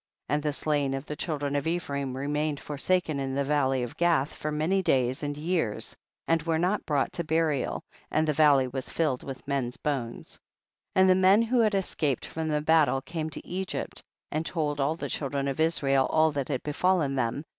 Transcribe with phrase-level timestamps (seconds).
[0.29, 0.35] 19.
[0.35, 4.33] And the slain of the children of Ephraim remained forsaken in the valley of Gath
[4.33, 5.95] for many days and yearsj
[6.27, 10.39] and were not brought to burial, and the valley was filled with men's bones.
[10.95, 11.01] 20.
[11.03, 14.01] And the men who had escaped from the battle came to Egypt,
[14.31, 17.45] and told all the children of Israel all that had befallen them.